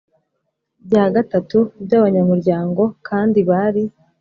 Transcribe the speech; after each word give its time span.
Bya 0.85 1.05
gatatu 1.15 1.57
by 1.83 1.93
abanyamuryango 1.99 2.83
kandi 3.07 3.39
bari 3.49 3.83